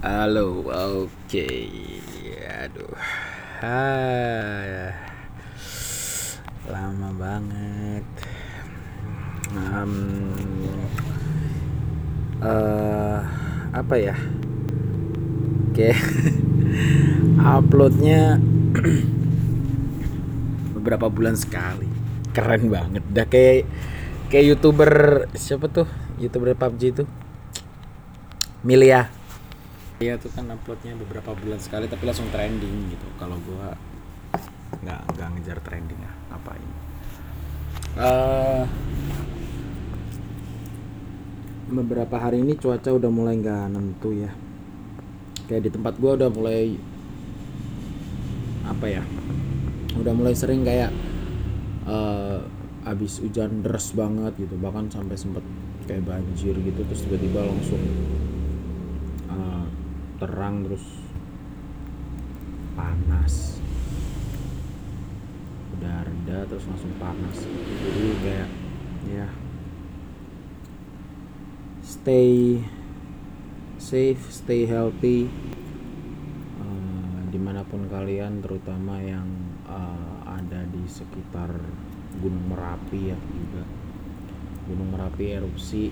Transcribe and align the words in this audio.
Halo, 0.00 0.64
oke. 0.64 1.48
Aduh. 2.48 2.96
Ah, 3.60 4.96
lama 6.64 7.12
banget. 7.20 8.08
Um, 9.52 9.92
eh, 12.40 13.20
apa 13.76 13.94
ya? 14.00 14.16
Oke. 15.68 15.92
Uploadnya 17.60 18.40
beberapa 20.80 21.12
bulan 21.12 21.36
sekali. 21.36 21.92
Keren 22.32 22.72
banget. 22.72 23.04
Dah 23.04 23.28
kayak 23.28 23.68
kayak 24.32 24.48
youtuber 24.48 24.92
siapa 25.36 25.68
tuh? 25.68 25.84
Youtuber 26.16 26.56
PUBG 26.56 26.82
itu. 26.88 27.04
Milia. 28.64 29.19
Iya 30.00 30.16
tuh 30.16 30.32
kan 30.32 30.48
uploadnya 30.48 30.96
beberapa 30.96 31.36
bulan 31.36 31.60
sekali 31.60 31.84
tapi 31.84 32.08
langsung 32.08 32.32
trending 32.32 32.88
gitu. 32.88 33.04
Kalau 33.20 33.36
gua 33.44 33.76
nggak 34.80 35.00
nggak 35.12 35.28
ngejar 35.36 35.60
trending 35.60 36.00
ah 36.00 36.14
ngapain? 36.32 36.70
Eh 38.00 38.64
beberapa 41.68 42.16
hari 42.16 42.40
ini 42.40 42.56
cuaca 42.56 42.96
udah 42.96 43.12
mulai 43.12 43.44
nggak 43.44 43.76
nentu 43.76 44.16
ya. 44.16 44.32
Kayak 45.52 45.68
di 45.68 45.70
tempat 45.76 46.00
gua 46.00 46.16
udah 46.16 46.32
mulai 46.32 46.80
apa 48.64 48.86
ya? 48.88 49.04
Udah 50.00 50.16
mulai 50.16 50.32
sering 50.32 50.64
kayak 50.64 50.96
eh 51.84 52.40
abis 52.88 53.20
hujan 53.20 53.60
deras 53.60 53.92
banget 53.92 54.32
gitu 54.40 54.56
bahkan 54.56 54.88
sampai 54.88 55.12
sempet 55.12 55.44
kayak 55.84 56.08
banjir 56.08 56.56
gitu 56.56 56.80
terus 56.88 57.04
tiba-tiba 57.04 57.44
langsung 57.44 57.84
terang 60.20 60.68
terus 60.68 60.84
panas. 62.76 63.56
Udah 65.80 66.04
reda 66.04 66.44
terus 66.44 66.68
langsung 66.68 66.92
panas. 67.00 67.48
Jadi 67.48 68.04
kayak 68.20 68.50
ya 69.08 69.28
stay 71.80 72.60
safe 73.80 74.20
stay 74.28 74.68
healthy. 74.68 75.32
Eh, 76.60 77.20
di 77.32 77.40
mana 77.40 77.64
pun 77.64 77.88
kalian 77.88 78.44
terutama 78.44 79.00
yang 79.00 79.24
eh, 79.64 80.16
ada 80.28 80.68
di 80.68 80.84
sekitar 80.84 81.48
Gunung 82.20 82.52
Merapi 82.52 83.00
ya 83.08 83.16
juga. 83.16 83.64
Gunung 84.68 84.92
Merapi 84.92 85.32
erupsi 85.32 85.88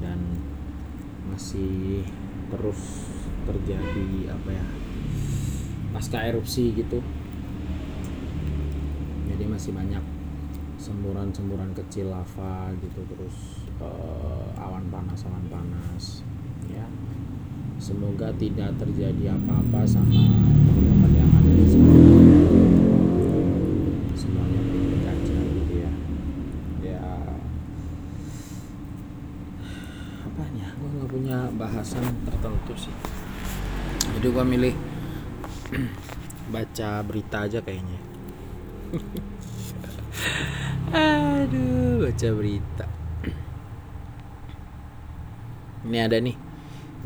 dan 0.00 0.18
masih 1.40 2.04
terus 2.52 3.08
terjadi 3.48 4.28
apa 4.28 4.52
ya 4.52 4.66
pasca 5.88 6.20
erupsi 6.28 6.68
gitu. 6.76 7.00
Jadi 9.24 9.48
masih 9.48 9.72
banyak 9.72 10.04
semburan-semburan 10.76 11.72
kecil 11.72 12.12
lava 12.12 12.76
gitu 12.84 13.00
terus 13.08 13.64
eh, 13.80 14.48
awan 14.60 14.84
panas 14.92 15.24
awan 15.24 15.48
panas 15.48 16.20
ya. 16.68 16.84
Semoga 17.80 18.28
tidak 18.36 18.76
terjadi 18.76 19.32
apa-apa 19.32 19.88
sama 19.88 20.12
teman-teman 20.12 21.12
yang 21.16 21.30
ada 21.40 21.52
di 21.56 21.64
sini 21.64 21.96
semuanya 24.12 24.60
baik-baik 24.60 25.08
aja 25.08 25.36
gitu 25.56 25.74
ya 25.88 25.92
ya 26.84 27.00
apanya 30.28 30.68
gue 30.76 31.20
nggak 31.26 31.56
bahasan 31.80 32.12
tertentu 32.28 32.76
sih. 32.76 32.92
Jadi 34.12 34.28
gue 34.28 34.44
milih 34.44 34.76
baca 36.52 37.00
berita 37.00 37.48
aja 37.48 37.64
kayaknya. 37.64 37.96
Aduh 41.40 42.04
baca 42.04 42.28
berita. 42.36 42.84
Ini 45.88 45.98
ada 46.04 46.20
nih. 46.20 46.36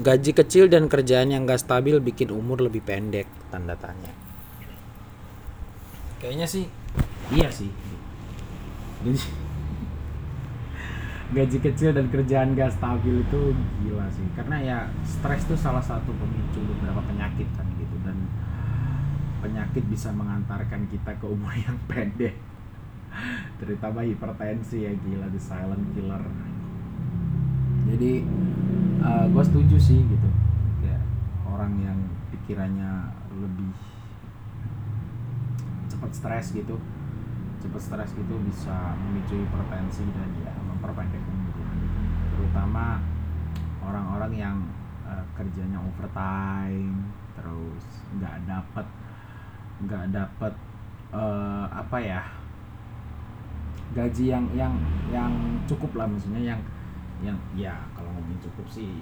Gaji 0.02 0.34
kecil 0.34 0.66
dan 0.66 0.90
kerjaan 0.90 1.30
yang 1.30 1.46
gak 1.46 1.62
stabil 1.62 2.02
bikin 2.02 2.34
umur 2.34 2.58
lebih 2.58 2.82
pendek 2.82 3.30
tanda 3.54 3.78
tanya. 3.78 4.10
Kayaknya 6.18 6.50
sih 6.50 6.66
iya 7.30 7.46
sih. 7.46 7.70
Jadi 9.06 9.22
gaji 11.34 11.58
kecil 11.58 11.90
dan 11.90 12.06
kerjaan 12.08 12.54
gak 12.54 12.72
stabil 12.72 13.26
itu 13.26 13.40
gila 13.82 14.06
sih. 14.14 14.24
Karena 14.38 14.56
ya 14.62 14.78
stres 15.02 15.44
itu 15.44 15.58
salah 15.58 15.82
satu 15.82 16.14
pemicu 16.14 16.62
beberapa 16.62 17.02
penyakit 17.04 17.50
kan 17.58 17.66
gitu. 17.74 17.96
Dan 18.06 18.30
penyakit 19.42 19.84
bisa 19.90 20.14
mengantarkan 20.14 20.86
kita 20.88 21.18
ke 21.18 21.26
umur 21.26 21.50
yang 21.66 21.74
pendek. 21.90 22.38
Terutama 23.58 24.06
hipertensi 24.06 24.86
ya 24.86 24.94
gila 24.94 25.26
the 25.34 25.40
silent 25.42 25.84
killer. 25.92 26.22
Jadi 27.90 28.24
gue 29.04 29.44
setuju 29.44 29.76
sih 29.76 30.00
gitu. 30.06 30.28
Kayak 30.80 31.02
orang 31.44 31.74
yang 31.82 31.98
pikirannya 32.30 33.10
lebih 33.34 33.74
cepat 35.90 36.10
stres 36.14 36.54
gitu 36.54 36.78
cepat 37.64 37.80
stres 37.80 38.10
gitu 38.12 38.36
bisa 38.44 38.92
memicu 39.00 39.40
hipertensi 39.40 40.04
dan 40.12 40.30
ya 40.44 40.52
memperpendek 40.84 41.24
umur 41.24 41.56
terutama 42.36 43.00
orang-orang 43.80 44.32
yang 44.36 44.56
eh, 45.08 45.24
kerjanya 45.32 45.80
overtime 45.80 47.08
terus 47.32 48.04
nggak 48.20 48.44
dapat 48.44 48.86
nggak 49.88 50.04
dapat 50.12 50.52
eh, 51.16 51.66
apa 51.72 51.98
ya 52.04 52.20
gaji 53.96 54.28
yang 54.28 54.44
yang 54.52 54.76
yang 55.08 55.32
cukup 55.64 55.96
lah 55.96 56.04
maksudnya 56.04 56.52
yang 56.52 56.60
yang 57.24 57.38
ya 57.56 57.72
kalau 57.96 58.12
ngomongin 58.12 58.36
cukup 58.44 58.68
sih 58.68 59.00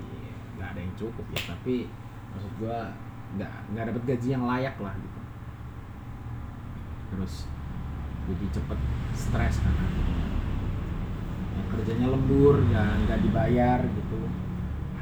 nggak 0.54 0.78
ada 0.78 0.80
yang 0.86 0.94
cukup 0.94 1.26
ya 1.34 1.40
tapi 1.50 1.90
maksud 2.30 2.52
gua 2.62 2.94
nggak 3.34 3.52
nggak 3.74 3.84
dapat 3.90 4.02
gaji 4.06 4.28
yang 4.36 4.44
layak 4.46 4.76
lah 4.78 4.94
gitu. 4.94 5.20
Terus 7.12 7.34
jadi 8.28 8.46
cepet 8.54 8.78
stres 9.16 9.56
yang 9.64 9.76
kerjanya 11.70 12.08
lembur 12.10 12.58
nggak 12.66 12.90
nggak 13.06 13.20
dibayar 13.22 13.80
gitu. 13.86 14.20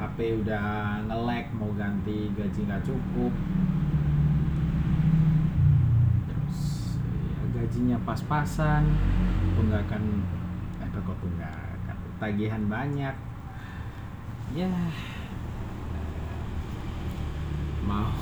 HP 0.00 0.44
udah 0.44 1.00
nge-lag 1.09 1.47
mau 1.56 1.71
ganti 1.76 2.32
gaji 2.37 2.60
nggak 2.65 2.84
cukup. 2.84 3.32
Terus 6.28 6.60
ya, 7.31 7.41
gajinya 7.56 7.99
pas-pasan 8.04 8.84
tunggakan 9.56 10.25
eh 10.81 10.88
kok 10.88 11.19
tunggakan. 11.20 11.97
Tagihan 12.20 12.62
banyak. 12.69 13.16
Ya 14.50 14.72
mau 17.91 18.12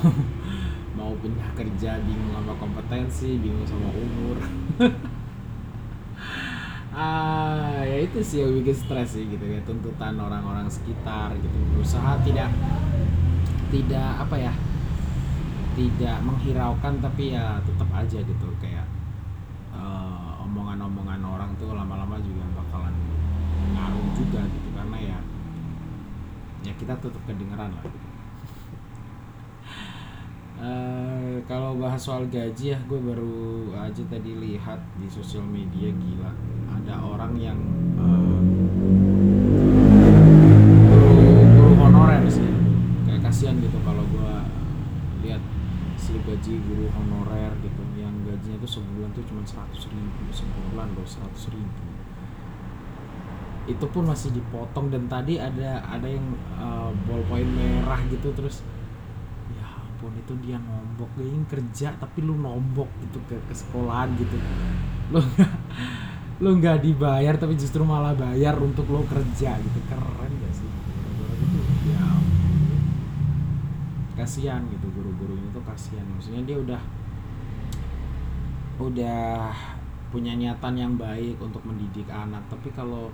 mau 0.98 1.12
pindah 1.21 1.50
kerja 1.53 2.00
bingung 2.03 2.32
sama 2.32 2.54
kompetensi 2.56 3.38
bingung 3.38 3.66
sama 3.66 3.88
umur. 3.93 4.38
Ah 6.98 7.87
itu 7.98 8.19
sih 8.22 8.38
yang 8.44 8.53
bikin 8.62 8.76
stres 8.76 9.19
sih 9.19 9.25
gitu 9.26 9.42
ya 9.42 9.59
tuntutan 9.66 10.14
orang-orang 10.14 10.70
sekitar 10.70 11.34
gitu 11.41 11.59
berusaha 11.75 12.20
tidak 12.22 12.50
tidak 13.69 14.10
apa 14.22 14.36
ya 14.38 14.53
tidak 15.78 16.16
menghiraukan 16.26 16.94
tapi 16.98 17.34
ya 17.34 17.59
tetap 17.62 17.88
aja 17.94 18.19
gitu 18.19 18.48
kayak 18.59 18.86
eh, 19.75 20.44
omongan-omongan 20.47 21.22
orang 21.22 21.50
tuh 21.59 21.75
lama-lama 21.75 22.19
juga 22.22 22.42
bakalan 22.54 22.94
ngaruh 23.75 24.06
juga 24.16 24.42
gitu 24.47 24.69
karena 24.75 24.98
ya 24.98 25.19
ya 26.66 26.72
kita 26.75 26.94
tetap 26.98 27.22
kedengeran 27.26 27.70
lah. 27.75 27.86
Eh, 30.59 31.39
kalau 31.47 31.78
bahas 31.78 32.03
soal 32.03 32.27
gaji 32.27 32.74
ya 32.74 32.78
gue 32.91 32.98
baru 32.98 33.71
aja 33.78 34.03
tadi 34.10 34.34
lihat 34.42 34.83
di 34.98 35.06
sosial 35.06 35.47
media 35.47 35.86
gila 35.94 36.34
yang 37.39 37.59
eh, 37.95 38.41
guru 40.91 41.15
guru 41.55 41.73
honorer 41.79 42.27
sih. 42.27 42.51
Kayak 43.07 43.31
kasihan 43.31 43.57
gitu 43.63 43.79
kalau 43.87 44.03
gue 44.11 44.35
lihat 45.23 45.43
si 45.95 46.19
gaji 46.23 46.59
guru 46.67 46.91
honorer 46.95 47.55
gitu 47.63 47.83
yang 47.95 48.15
gajinya 48.27 48.59
tuh 48.63 48.71
sebulan 48.79 49.11
tuh 49.15 49.25
cuma 49.27 49.43
seratus 49.47 49.87
ribu 49.91 50.23
sebulan 50.35 50.91
loh 50.99 51.07
seratus 51.07 51.51
ribu. 51.55 51.83
Itu 53.69 53.85
pun 53.93 54.09
masih 54.09 54.33
dipotong 54.33 54.89
dan 54.89 55.07
tadi 55.07 55.39
ada 55.39 55.85
ada 55.87 56.09
yang 56.11 56.27
eh, 56.59 56.91
ballpoint 57.07 57.49
merah 57.55 58.03
gitu 58.11 58.35
terus 58.35 58.67
ya 59.55 59.65
ampun 59.65 60.13
itu 60.19 60.35
dia 60.43 60.59
nombok 60.59 61.11
dia 61.17 61.27
ingin 61.31 61.45
kerja 61.47 61.89
tapi 61.97 62.21
lu 62.21 62.35
nombok 62.37 62.89
gitu 63.05 63.23
ke, 63.31 63.39
ke 63.47 63.55
sekolahan 63.55 64.11
gitu. 64.19 64.37
Lu 65.15 65.21
lu 66.39 66.55
nggak 66.63 66.87
dibayar 66.87 67.35
tapi 67.35 67.59
justru 67.59 67.83
malah 67.83 68.15
bayar 68.15 68.55
untuk 68.63 68.87
lo 68.95 69.03
kerja 69.11 69.59
gitu. 69.59 69.79
Keren 69.91 70.33
gak 70.39 70.55
sih? 70.55 70.71
Ya 71.91 72.07
kasihan 74.15 74.63
gitu 74.71 74.87
guru-gurunya 74.95 75.51
tuh 75.51 75.63
kasihan. 75.67 76.07
Maksudnya 76.15 76.43
dia 76.47 76.57
udah 76.63 76.83
udah 78.79 79.51
punya 80.15 80.39
niatan 80.39 80.75
yang 80.79 80.95
baik 80.95 81.43
untuk 81.43 81.63
mendidik 81.67 82.07
anak. 82.07 82.47
Tapi 82.47 82.71
kalau 82.71 83.11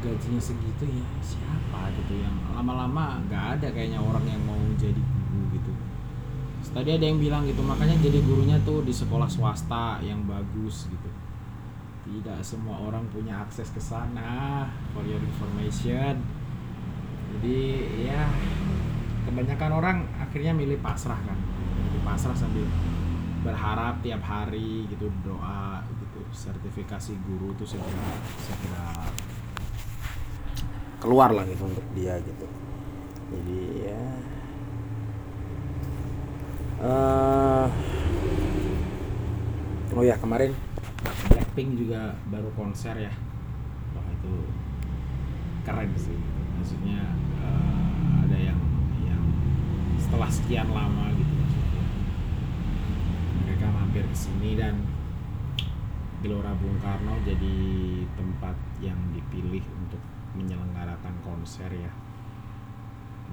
gajinya 0.00 0.40
segitu 0.40 0.84
ya 0.88 1.04
siapa 1.20 1.92
gitu 1.92 2.20
yang 2.20 2.32
lama-lama 2.56 3.20
nggak 3.28 3.44
ada 3.60 3.68
kayaknya 3.72 4.00
orang 4.00 4.24
yang 4.24 4.40
mau 4.48 4.56
jadi 4.80 4.96
guru 4.96 5.60
gitu. 5.60 5.72
Tadi 6.72 6.88
ada 6.88 7.04
yang 7.04 7.20
bilang 7.20 7.44
gitu 7.44 7.60
makanya 7.60 8.00
jadi 8.00 8.20
gurunya 8.24 8.56
tuh 8.64 8.80
di 8.80 8.92
sekolah 8.96 9.28
swasta 9.28 10.00
yang 10.04 10.24
bagus 10.24 10.88
gitu 10.88 11.17
tidak 12.08 12.40
semua 12.40 12.80
orang 12.80 13.04
punya 13.12 13.44
akses 13.44 13.68
ke 13.68 13.80
sana 13.80 14.64
for 14.96 15.04
your 15.04 15.20
information. 15.20 16.24
Jadi 17.28 17.60
ya 18.08 18.24
kebanyakan 19.28 19.70
orang 19.76 19.96
akhirnya 20.16 20.56
milih 20.56 20.80
pasrah 20.80 21.20
kan. 21.20 21.36
Milih 21.76 22.00
pasrah 22.00 22.32
sambil 22.32 22.64
berharap 23.44 24.00
tiap 24.00 24.24
hari 24.24 24.88
gitu 24.88 25.12
doa 25.22 25.84
gitu 25.84 26.20
sertifikasi 26.32 27.12
guru 27.28 27.54
tuh 27.54 27.68
segera 27.68 28.08
segera 28.42 28.88
keluar 30.98 31.30
lah 31.30 31.44
gitu 31.46 31.68
untuk 31.68 31.86
dia 31.92 32.18
gitu. 32.24 32.46
Jadi 33.28 33.60
ya 33.84 34.04
uh, 36.82 37.66
oh 39.94 40.04
ya 40.06 40.16
kemarin 40.18 40.56
Blackpink 41.58 41.74
juga 41.74 42.14
baru 42.30 42.54
konser 42.54 42.94
ya. 42.94 43.10
Wah 43.90 44.06
itu 44.14 44.46
keren 45.66 45.90
sih. 45.98 46.14
Maksudnya 46.54 47.02
uh, 47.42 48.22
ada 48.22 48.38
yang 48.38 48.62
yang 49.02 49.18
setelah 49.98 50.30
sekian 50.30 50.70
lama 50.70 51.10
gitu 51.18 51.34
mampir 53.74 54.06
ke 54.06 54.14
sini 54.14 54.54
dan 54.54 54.86
Gelora 56.22 56.54
Bung 56.62 56.78
Karno 56.78 57.18
jadi 57.26 57.58
tempat 58.14 58.54
yang 58.78 58.98
dipilih 59.10 59.66
untuk 59.82 59.98
menyelenggarakan 60.38 61.18
konser 61.26 61.74
ya. 61.74 61.90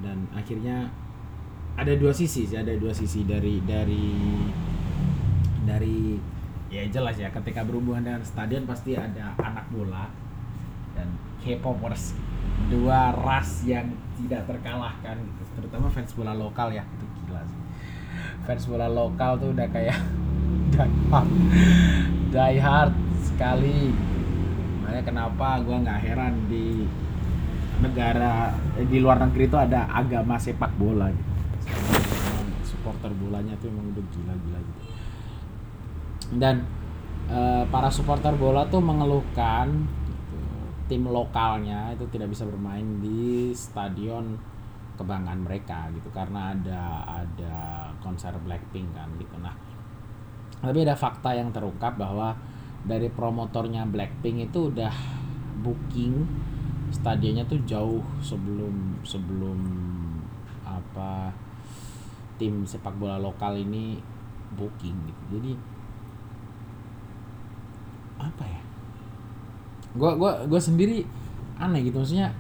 Dan 0.01 0.25
akhirnya 0.33 0.89
ada 1.77 1.94
dua 1.94 2.10
sisi 2.10 2.50
sih 2.50 2.57
ada 2.57 2.74
dua 2.74 2.89
sisi 2.89 3.22
dari 3.22 3.62
dari 3.62 4.18
dari 5.62 6.18
ya 6.75 6.83
jelas 6.92 7.16
ya 7.16 7.31
ketika 7.31 7.63
berhubungan 7.63 8.04
dengan 8.04 8.22
stadion 8.27 8.68
pasti 8.68 9.00
ada 9.00 9.31
anak 9.39 9.63
bola 9.72 10.12
dan 10.92 11.07
K-popers 11.39 12.12
dua 12.68 13.16
ras 13.16 13.63
yang 13.63 13.95
tidak 14.19 14.44
terkalahkan 14.44 15.16
gitu. 15.24 15.44
Terutama 15.56 15.88
fans 15.88 16.12
bola 16.12 16.36
lokal 16.36 16.75
ya 16.75 16.83
itu 16.83 17.06
gila 17.24 17.42
sih. 17.48 17.62
Fans 18.44 18.63
bola 18.68 18.88
lokal 18.92 19.39
tuh 19.39 19.56
udah 19.56 19.68
kayak 19.72 19.95
die 20.75 20.92
hard. 21.07 21.30
Die 22.36 22.60
hard 22.60 22.94
sekali. 23.24 23.95
Makanya 24.83 25.04
kenapa 25.07 25.63
gue 25.63 25.77
nggak 25.80 26.00
heran 26.04 26.33
di 26.51 26.83
negara 27.80 28.51
eh, 28.75 28.88
di 28.88 29.00
luar 29.00 29.24
negeri 29.24 29.48
itu 29.48 29.56
ada 29.56 29.88
agama 29.88 30.36
sepak 30.36 30.75
bola 30.75 31.07
gitu. 31.07 31.31
Supporter 32.68 33.16
bolanya 33.16 33.56
tuh 33.63 33.72
emang 33.72 33.95
udah 33.95 34.06
gila-gila 34.12 34.60
gitu 34.60 34.94
dan 36.33 36.66
e, 37.30 37.39
para 37.69 37.89
supporter 37.94 38.33
bola 38.33 38.66
tuh 38.66 38.81
mengeluhkan 38.81 39.69
gitu, 40.10 40.38
tim 40.89 41.04
lokalnya 41.06 41.94
itu 41.94 42.06
tidak 42.10 42.33
bisa 42.33 42.48
bermain 42.50 43.01
di 43.01 43.54
stadion 43.54 44.38
kebanggaan 44.95 45.44
mereka 45.44 45.92
gitu 45.92 46.07
karena 46.10 46.56
ada 46.56 46.81
ada 47.25 47.56
konser 48.00 48.31
Blackpink 48.42 48.95
kan 48.95 49.12
gitu. 49.19 49.36
Nah 49.38 49.54
tapi 50.63 50.81
ada 50.81 50.95
fakta 50.98 51.36
yang 51.36 51.51
terungkap 51.51 52.00
bahwa 52.00 52.33
dari 52.86 53.12
promotornya 53.12 53.83
Blackpink 53.86 54.50
itu 54.50 54.72
udah 54.72 54.94
booking 55.62 56.25
stadionnya 56.94 57.44
tuh 57.50 57.60
jauh 57.68 58.06
sebelum 58.24 59.01
sebelum 59.04 59.60
apa 60.63 61.33
tim 62.39 62.63
sepak 62.63 62.95
bola 62.95 63.19
lokal 63.19 63.57
ini 63.57 64.00
booking 64.56 64.95
gitu. 65.10 65.24
Jadi 65.38 65.51
apa 68.25 68.44
ya? 68.44 68.62
Gua 69.95 70.12
gua 70.18 70.31
gua 70.50 70.60
sendiri 70.60 71.06
aneh 71.56 71.88
gitu 71.88 72.04
maksudnya 72.04 72.36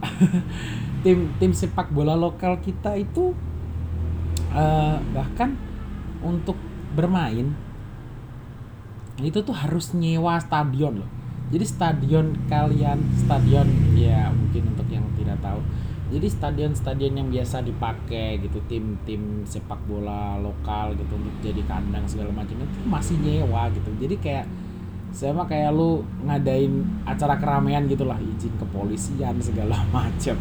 tim 1.04 1.32
tim 1.40 1.52
sepak 1.56 1.88
bola 1.92 2.12
lokal 2.12 2.60
kita 2.60 2.96
itu 2.96 3.32
uh, 4.52 5.00
bahkan 5.16 5.56
untuk 6.20 6.56
bermain 6.92 7.56
itu 9.20 9.38
tuh 9.44 9.52
harus 9.52 9.92
nyewa 9.92 10.40
stadion 10.40 11.04
loh. 11.04 11.10
Jadi 11.50 11.64
stadion 11.66 12.26
kalian 12.46 12.98
stadion 13.18 13.68
ya 13.98 14.32
mungkin 14.32 14.72
untuk 14.72 14.88
yang 14.88 15.04
tidak 15.18 15.36
tahu. 15.44 15.60
Jadi 16.10 16.26
stadion-stadion 16.26 17.14
yang 17.22 17.28
biasa 17.30 17.62
dipakai 17.62 18.42
gitu 18.42 18.58
tim-tim 18.66 19.46
sepak 19.46 19.78
bola 19.86 20.42
lokal 20.42 20.98
gitu 20.98 21.14
untuk 21.14 21.30
jadi 21.38 21.62
kandang 21.70 22.02
segala 22.10 22.34
macam 22.34 22.58
itu 22.58 22.78
masih 22.82 23.14
nyewa 23.22 23.70
gitu. 23.70 23.94
Jadi 23.94 24.18
kayak 24.18 24.46
sama 25.10 25.42
kayak 25.46 25.74
lu 25.74 26.06
ngadain 26.22 26.86
acara 27.02 27.34
keramaian 27.36 27.86
gitulah 27.90 28.16
izin 28.18 28.54
kepolisian 28.56 29.36
segala 29.42 29.82
macam. 29.94 30.38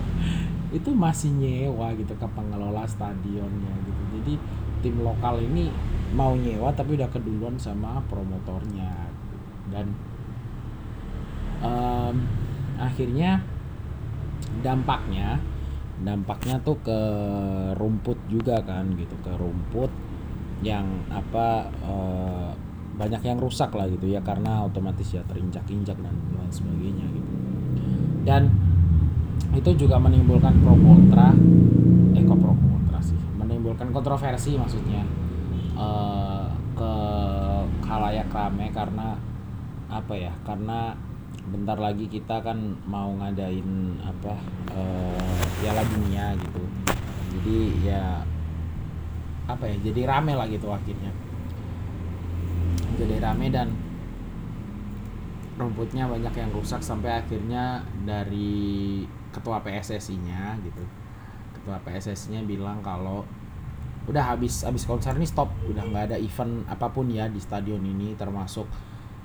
Itu 0.69 0.93
masih 0.93 1.33
nyewa 1.33 1.93
gitu 1.97 2.13
ke 2.13 2.27
pengelola 2.37 2.85
stadionnya 2.85 3.73
gitu. 3.85 4.01
Jadi 4.21 4.33
tim 4.85 4.95
lokal 5.01 5.41
ini 5.41 5.73
mau 6.13 6.37
nyewa 6.37 6.69
tapi 6.73 6.95
udah 6.97 7.09
keduluan 7.09 7.57
sama 7.57 8.01
promotornya. 8.05 9.09
Dan 9.69 9.93
um, 11.65 12.15
akhirnya 12.77 13.41
dampaknya 14.61 15.41
dampaknya 15.99 16.55
tuh 16.63 16.79
ke 16.79 16.99
rumput 17.75 18.15
juga 18.31 18.63
kan 18.63 18.87
gitu 18.95 19.19
ke 19.19 19.35
rumput 19.35 19.91
yang 20.63 20.87
apa 21.11 21.67
uh, 21.83 22.51
banyak 22.99 23.23
yang 23.23 23.39
rusak 23.39 23.71
lah 23.71 23.87
gitu 23.87 24.11
ya 24.11 24.19
karena 24.19 24.67
otomatis 24.67 25.07
ya 25.15 25.23
terinjak-injak 25.23 25.95
dan 25.95 26.11
lain 26.35 26.51
sebagainya 26.51 27.07
gitu. 27.15 27.31
Dan 28.27 28.51
itu 29.55 29.87
juga 29.87 29.95
menimbulkan 29.95 30.59
pro 30.59 30.75
kontra 30.75 31.31
eh 32.11 32.23
kok 32.27 32.37
pro 32.43 32.51
kontra 32.51 32.99
sih? 32.99 33.15
Menimbulkan 33.39 33.95
kontroversi 33.95 34.59
maksudnya 34.59 35.07
uh, 35.79 36.51
ke 36.75 36.93
khalayak 37.87 38.27
rame 38.27 38.67
karena 38.75 39.15
apa 39.87 40.13
ya 40.19 40.35
karena 40.43 40.91
bentar 41.49 41.79
lagi 41.79 42.05
kita 42.11 42.43
kan 42.43 42.77
mau 42.83 43.15
ngadain 43.15 43.95
apa 44.03 44.35
uh, 44.75 45.39
piala 45.63 45.87
dunia 45.87 46.35
gitu. 46.35 46.61
Jadi 47.39 47.87
ya 47.87 48.27
apa 49.47 49.65
ya 49.65 49.75
jadi 49.87 50.03
rame 50.03 50.35
lah 50.35 50.45
gitu 50.51 50.67
akhirnya 50.67 51.09
jadi 52.99 53.23
rame 53.23 53.47
dan 53.47 53.71
rumputnya 55.59 56.07
banyak 56.07 56.31
yang 56.35 56.51
rusak 56.55 56.79
sampai 56.79 57.19
akhirnya 57.19 57.83
dari 58.07 59.03
ketua 59.35 59.59
PSSI-nya 59.59 60.55
gitu. 60.63 60.83
Ketua 61.59 61.79
PSSI-nya 61.83 62.47
bilang 62.47 62.79
kalau 62.79 63.27
udah 64.07 64.23
habis 64.35 64.63
habis 64.63 64.87
konser 64.87 65.13
ini 65.19 65.27
stop. 65.27 65.51
Udah 65.67 65.83
nggak 65.83 66.15
ada 66.15 66.17
event 66.17 66.63
apa 66.71 66.87
pun 66.89 67.11
ya 67.11 67.27
di 67.27 67.43
stadion 67.43 67.83
ini 67.83 68.15
termasuk 68.15 68.65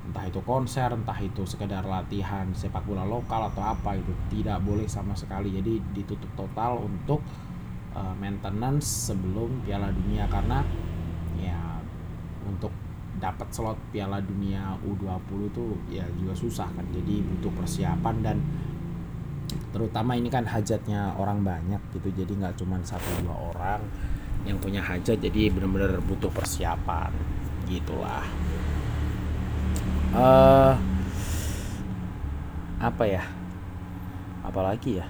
entah 0.05 0.29
itu 0.29 0.43
konser 0.45 0.93
entah 0.93 1.17
itu 1.17 1.49
sekedar 1.49 1.81
latihan 1.89 2.45
sepak 2.53 2.85
bola 2.85 3.09
lokal 3.09 3.49
atau 3.49 3.65
apa 3.65 3.97
itu 3.97 4.13
tidak 4.29 4.59
boleh 4.67 4.91
sama 4.91 5.15
sekali. 5.15 5.55
Jadi 5.55 5.81
ditutup 5.95 6.29
total 6.35 6.83
untuk 6.83 7.23
uh, 7.95 8.13
maintenance 8.19 9.09
sebelum 9.09 9.63
Piala 9.65 9.95
Dunia 9.95 10.27
karena 10.27 10.67
dapat 13.25 13.49
slot 13.49 13.81
Piala 13.89 14.21
Dunia 14.21 14.77
U20 14.85 15.41
tuh 15.57 15.73
ya 15.89 16.05
juga 16.21 16.37
susah 16.37 16.69
kan. 16.69 16.85
Jadi 16.93 17.25
butuh 17.25 17.53
persiapan 17.57 18.17
dan 18.21 18.37
terutama 19.73 20.13
ini 20.13 20.29
kan 20.29 20.45
hajatnya 20.45 21.17
orang 21.17 21.41
banyak 21.41 21.81
gitu. 21.97 22.13
Jadi 22.13 22.33
nggak 22.37 22.61
cuma 22.61 22.77
satu 22.85 23.25
dua 23.25 23.37
orang 23.57 23.81
yang 24.45 24.61
punya 24.61 24.85
hajat 24.85 25.17
jadi 25.25 25.49
benar-benar 25.49 26.05
butuh 26.05 26.29
persiapan 26.29 27.09
gitulah. 27.65 28.29
Uh, 30.13 30.77
apa 32.77 33.05
ya? 33.09 33.25
Apalagi 34.45 35.01
ya? 35.01 35.07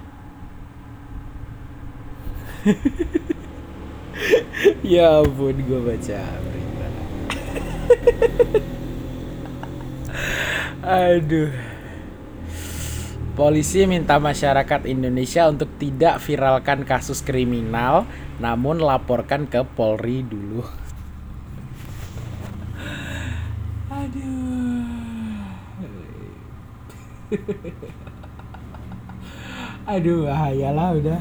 Ya 4.84 5.20
ampun 5.20 5.58
gue 5.58 5.80
baca 5.82 6.20
aduh 10.84 11.52
Polisi 13.34 13.82
minta 13.90 14.14
masyarakat 14.22 14.86
Indonesia 14.86 15.50
untuk 15.50 15.66
tidak 15.82 16.22
viralkan 16.22 16.86
kasus 16.86 17.18
kriminal, 17.18 18.06
namun 18.38 18.78
laporkan 18.78 19.50
ke 19.50 19.66
Polri 19.74 20.22
dulu. 20.22 20.62
Aduh. 23.90 24.86
Aduh, 29.90 30.30
bahaya 30.30 30.70
lah 30.70 30.94
udah. 30.94 31.20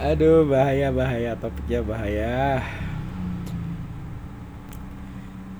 Aduh, 0.00 0.48
bahaya 0.48 0.88
bahaya 0.88 1.36
topiknya 1.36 1.84
bahaya. 1.84 2.64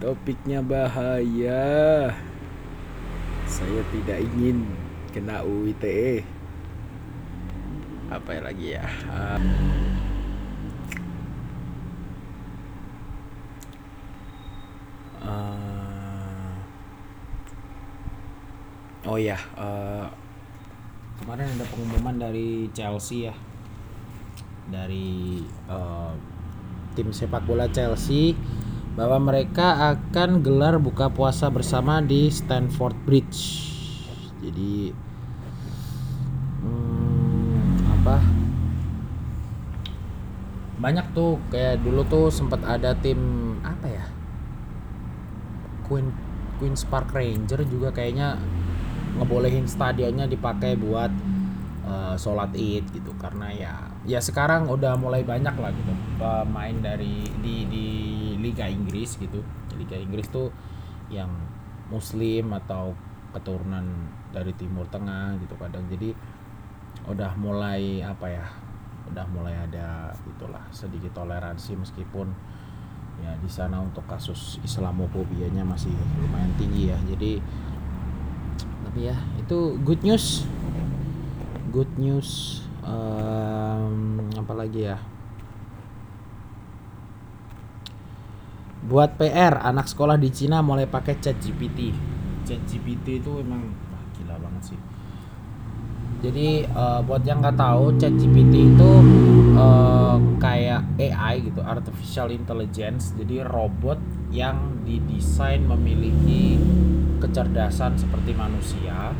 Topiknya 0.00 0.64
bahaya. 0.64 2.08
Saya 3.44 3.84
tidak 3.92 4.24
ingin 4.24 4.64
kena 5.12 5.44
UITE. 5.44 6.24
Apa 8.08 8.40
lagi 8.40 8.80
ya? 8.80 8.88
Uh, 15.20 16.56
oh 19.04 19.20
ya, 19.20 19.36
uh, 19.60 20.08
kemarin 21.20 21.44
ada 21.44 21.68
pengumuman 21.68 22.16
dari 22.16 22.72
Chelsea 22.72 23.28
ya, 23.28 23.36
dari 24.72 25.44
uh, 25.68 26.16
tim 26.96 27.12
sepak 27.12 27.44
bola 27.44 27.68
Chelsea 27.68 28.32
bahwa 29.00 29.32
mereka 29.32 29.96
akan 29.96 30.44
gelar 30.44 30.76
buka 30.76 31.08
puasa 31.08 31.48
bersama 31.48 32.04
di 32.04 32.28
Stanford 32.28 32.92
Bridge. 33.08 33.64
Jadi 34.44 34.92
hmm, 36.60 37.96
apa? 37.96 38.20
Banyak 40.84 41.16
tuh 41.16 41.40
kayak 41.48 41.80
dulu 41.80 42.04
tuh 42.04 42.28
sempat 42.28 42.60
ada 42.68 42.92
tim 42.92 43.16
apa 43.64 43.88
ya? 43.88 44.04
Queen 45.88 46.12
Queens 46.60 46.84
Park 46.84 47.16
Ranger 47.16 47.64
juga 47.64 47.96
kayaknya 47.96 48.36
ngebolehin 49.16 49.64
stadionnya 49.64 50.28
dipakai 50.28 50.76
buat 50.76 51.08
uh, 51.88 52.20
sholat 52.20 52.52
id 52.52 52.84
gitu 52.92 53.16
karena 53.16 53.48
ya 53.48 53.74
ya 54.04 54.20
sekarang 54.20 54.68
udah 54.68 55.00
mulai 55.00 55.24
banyak 55.24 55.56
lah 55.56 55.72
gitu 55.72 55.92
pemain 56.20 56.76
dari 56.84 57.24
di 57.40 57.64
di 57.64 57.88
Liga 58.40 58.66
Inggris 58.66 59.20
gitu. 59.20 59.44
Liga 59.76 59.96
Inggris 60.00 60.26
tuh 60.32 60.50
yang 61.12 61.30
Muslim 61.92 62.54
atau 62.56 62.96
keturunan 63.30 63.84
dari 64.34 64.50
Timur 64.56 64.88
Tengah 64.90 65.38
gitu 65.38 65.54
kadang. 65.60 65.86
Jadi 65.86 66.16
udah 67.06 67.32
mulai 67.38 68.02
apa 68.02 68.26
ya 68.28 68.46
udah 69.10 69.26
mulai 69.32 69.54
ada 69.56 70.14
itulah 70.22 70.62
sedikit 70.70 71.10
toleransi 71.16 71.74
meskipun 71.74 72.30
ya 73.20 73.34
di 73.42 73.50
sana 73.50 73.82
untuk 73.82 74.06
kasus 74.06 74.62
Islamofobianya 74.62 75.66
masih 75.66 75.92
lumayan 76.18 76.52
tinggi 76.56 76.90
ya. 76.90 76.98
Jadi 77.04 77.42
tapi 78.86 79.00
ya 79.06 79.16
itu 79.38 79.78
good 79.86 80.02
news. 80.02 80.42
Good 81.70 82.02
news 82.02 82.62
um, 82.82 84.26
apa 84.34 84.52
lagi 84.58 84.90
ya 84.90 84.98
buat 88.90 89.14
PR 89.14 89.62
anak 89.62 89.86
sekolah 89.86 90.18
di 90.18 90.34
Cina 90.34 90.58
mulai 90.66 90.90
pakai 90.90 91.22
chat 91.22 91.38
GPT 91.38 92.10
chat 92.50 92.60
GPT 92.66 93.22
itu 93.22 93.32
emang 93.38 93.70
wah, 93.94 94.04
gila 94.18 94.34
banget 94.42 94.74
sih. 94.74 94.80
Jadi 96.20 96.68
uh, 96.68 97.00
buat 97.00 97.24
yang 97.24 97.40
nggak 97.40 97.56
tahu 97.56 97.96
chat 97.96 98.12
GPT 98.12 98.76
itu 98.76 98.90
uh, 99.56 100.20
kayak 100.36 100.84
AI 100.98 101.46
gitu 101.46 101.62
artificial 101.64 102.28
intelligence. 102.28 103.16
Jadi 103.16 103.40
robot 103.40 103.96
yang 104.28 104.82
didesain 104.84 105.64
memiliki 105.64 106.60
kecerdasan 107.22 107.96
seperti 107.96 108.36
manusia. 108.36 109.16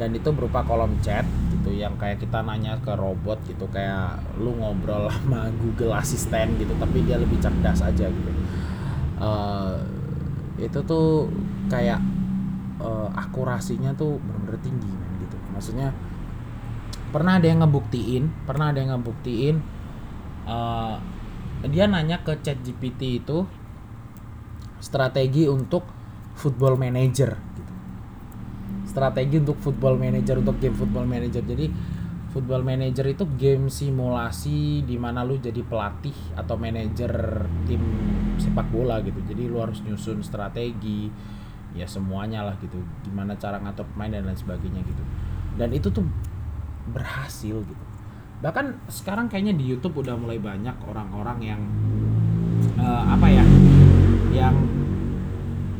Dan 0.00 0.14
itu 0.16 0.30
berupa 0.34 0.64
kolom 0.66 0.98
chat 1.04 1.26
gitu 1.68 1.84
yang 1.84 1.92
kayak 2.00 2.24
kita 2.24 2.40
nanya 2.40 2.80
ke 2.80 2.92
robot 2.96 3.36
gitu 3.44 3.68
kayak 3.68 4.16
lu 4.40 4.56
ngobrol 4.56 5.08
sama 5.12 5.52
Google 5.60 5.92
Assistant 5.92 6.56
gitu 6.56 6.72
tapi 6.80 7.04
dia 7.04 7.20
lebih 7.20 7.36
cerdas 7.36 7.84
aja 7.84 8.08
gitu. 8.08 8.30
Uh, 9.20 9.76
itu 10.56 10.78
tuh 10.88 11.28
kayak 11.68 12.00
uh, 12.80 13.12
akurasinya 13.12 13.92
tuh 13.92 14.16
benar-benar 14.24 14.58
tinggi 14.64 14.88
man 14.88 15.12
gitu. 15.20 15.36
Maksudnya 15.52 15.92
pernah 17.12 17.40
ada 17.40 17.46
yang 17.48 17.64
ngebuktiin 17.64 18.44
pernah 18.44 18.68
ada 18.68 18.84
yang 18.84 19.00
ngebuktiin 19.00 19.56
uh, 20.44 21.00
dia 21.64 21.88
nanya 21.88 22.20
ke 22.20 22.36
chat 22.44 22.60
GPT 22.60 23.24
itu 23.24 23.48
strategi 24.78 25.48
untuk 25.48 25.88
football 26.36 26.76
manager 26.76 27.47
strategi 28.98 29.38
untuk 29.38 29.62
football 29.62 29.94
manager 29.94 30.42
untuk 30.42 30.58
game 30.58 30.74
football 30.74 31.06
manager. 31.06 31.46
Jadi 31.46 31.70
football 32.34 32.66
manager 32.66 33.06
itu 33.06 33.24
game 33.38 33.70
simulasi 33.70 34.82
di 34.82 34.98
mana 34.98 35.22
lu 35.22 35.38
jadi 35.38 35.62
pelatih 35.62 36.34
atau 36.34 36.58
manajer 36.58 37.46
tim 37.70 37.82
sepak 38.42 38.66
bola 38.74 38.98
gitu. 39.06 39.22
Jadi 39.22 39.46
lu 39.46 39.62
harus 39.62 39.78
nyusun 39.86 40.26
strategi 40.26 41.06
ya 41.78 41.86
semuanya 41.86 42.42
lah 42.42 42.58
gitu. 42.58 42.82
Gimana 43.06 43.38
cara 43.38 43.62
ngatur 43.62 43.86
pemain 43.94 44.10
dan 44.10 44.26
lain 44.26 44.34
sebagainya 44.34 44.82
gitu. 44.82 45.02
Dan 45.54 45.70
itu 45.70 45.94
tuh 45.94 46.02
berhasil 46.90 47.54
gitu. 47.62 47.84
Bahkan 48.42 48.90
sekarang 48.90 49.30
kayaknya 49.30 49.54
di 49.54 49.66
YouTube 49.66 50.02
udah 50.02 50.14
mulai 50.18 50.38
banyak 50.42 50.74
orang-orang 50.86 51.38
yang 51.42 51.60
uh, 52.78 53.14
apa 53.14 53.26
ya 53.30 53.44
yang 54.34 54.77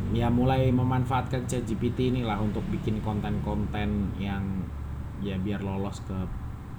ya 0.09 0.27
mulai 0.29 0.73
memanfaatkan 0.73 1.45
ChatGPT 1.45 2.09
inilah 2.09 2.41
untuk 2.41 2.65
bikin 2.73 2.97
konten-konten 3.05 4.09
yang 4.17 4.41
ya 5.21 5.37
biar 5.37 5.61
lolos 5.61 6.01
ke 6.05 6.17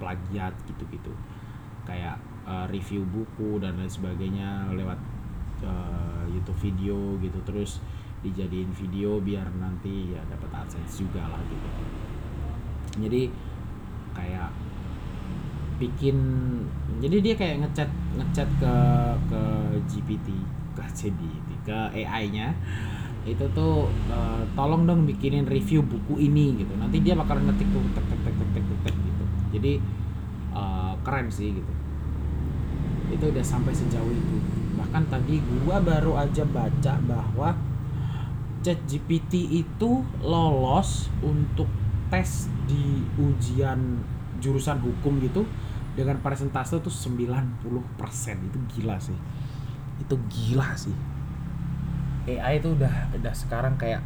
plagiat 0.01 0.51
gitu-gitu. 0.67 1.13
Kayak 1.87 2.19
uh, 2.43 2.67
review 2.67 3.07
buku 3.07 3.61
dan 3.63 3.79
lain 3.79 3.87
sebagainya 3.87 4.67
lewat 4.75 4.99
uh, 5.63 6.27
YouTube 6.27 6.59
video 6.59 7.15
gitu. 7.23 7.39
Terus 7.47 7.79
dijadiin 8.21 8.69
video 8.75 9.17
biar 9.23 9.47
nanti 9.57 10.13
ya 10.13 10.21
dapat 10.27 10.67
adsense 10.67 10.99
juga 10.99 11.23
lah 11.25 11.41
gitu. 11.47 11.69
Jadi 13.07 13.31
kayak 14.11 14.51
bikin 15.79 16.17
jadi 17.01 17.17
dia 17.23 17.33
kayak 17.33 17.57
ngechat 17.65 17.89
ngechat 18.13 18.49
ke 18.61 18.75
ke 19.31 19.41
GPT 19.89 20.29
ke 20.77 20.83
GPT 20.93 21.49
ke 21.65 21.79
AI-nya 21.97 22.53
itu 23.21 23.45
tuh 23.53 23.85
uh, 24.09 24.41
tolong 24.57 24.89
dong 24.89 25.05
bikinin 25.05 25.45
review 25.45 25.85
buku 25.85 26.17
ini 26.17 26.65
gitu. 26.65 26.73
Nanti 26.73 26.97
dia 27.05 27.13
bakal 27.13 27.37
ngetik 27.45 27.69
tuh 27.69 27.83
tek 27.93 28.05
tek 28.09 28.19
tek 28.25 28.35
tek 28.37 28.49
tek 28.49 28.79
tek, 28.81 28.95
gitu. 28.97 29.23
Jadi 29.57 29.73
uh, 30.57 30.93
keren 31.05 31.29
sih 31.29 31.53
gitu. 31.53 31.73
Itu 33.13 33.29
udah 33.29 33.45
sampai 33.45 33.77
sejauh 33.77 34.09
itu. 34.09 34.37
Bahkan 34.73 35.03
tadi 35.13 35.37
gua 35.61 35.77
baru 35.77 36.17
aja 36.17 36.41
baca 36.49 36.97
bahwa 37.05 37.53
ChatGPT 38.65 39.61
itu 39.65 40.01
lolos 40.21 41.09
untuk 41.21 41.69
tes 42.09 42.49
di 42.65 43.05
ujian 43.21 44.01
jurusan 44.41 44.81
hukum 44.81 45.21
gitu 45.21 45.45
dengan 45.93 46.17
persentase 46.17 46.81
tuh 46.81 46.89
90% 46.89 47.69
itu 48.49 48.57
gila 48.73 48.97
sih. 48.97 49.17
Itu 50.01 50.17
gila 50.25 50.73
sih 50.73 51.10
AI 52.39 52.63
itu 52.63 52.77
udah 52.77 53.11
udah 53.17 53.33
sekarang 53.35 53.75
kayak 53.75 53.99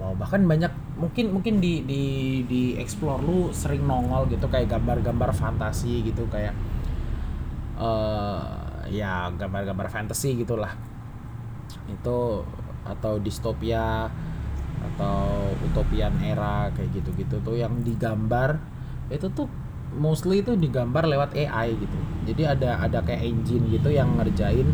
wow 0.00 0.16
bahkan 0.16 0.40
banyak 0.48 0.72
mungkin 0.96 1.32
mungkin 1.36 1.60
di 1.60 1.84
di 1.84 2.04
di 2.48 2.62
explore 2.80 3.20
lu 3.20 3.52
sering 3.52 3.84
nongol 3.84 4.28
gitu 4.32 4.48
kayak 4.48 4.72
gambar-gambar 4.72 5.32
fantasi 5.36 6.04
gitu 6.04 6.24
kayak 6.32 6.56
uh, 7.80 8.84
ya 8.88 9.32
gambar-gambar 9.32 9.88
fantasi 9.88 10.36
gitulah. 10.40 10.72
Itu 11.88 12.44
atau 12.84 13.20
distopia 13.20 14.08
atau 14.80 15.52
utopian 15.60 16.16
era 16.24 16.72
kayak 16.72 17.00
gitu-gitu 17.00 17.36
tuh 17.44 17.56
yang 17.60 17.84
digambar 17.84 18.56
itu 19.12 19.28
tuh 19.28 19.44
mostly 19.92 20.40
itu 20.40 20.56
digambar 20.56 21.04
lewat 21.08 21.36
AI 21.36 21.76
gitu. 21.76 21.98
Jadi 22.30 22.42
ada 22.46 22.80
ada 22.80 22.98
kayak 23.04 23.24
engine 23.24 23.68
gitu 23.72 23.90
yang 23.90 24.16
ngerjain 24.16 24.68